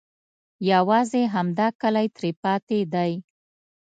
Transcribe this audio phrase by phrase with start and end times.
[0.71, 3.11] یوازې همدا کلی ترې پاتې دی.